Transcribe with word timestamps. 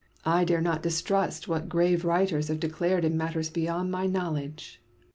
Hooker. 0.23 0.29
I 0.35 0.43
dare 0.45 0.61
not 0.61 0.81
distrust 0.81 1.47
what 1.47 1.69
grave 1.69 2.03
writers 2.03 2.47
have 2.47 2.59
declared 2.59 3.05
in 3.05 3.15
matters 3.17 3.51
beyond 3.51 3.91
my 3.91 4.07
knowledge. 4.07 4.81
Bacon. 4.83 4.93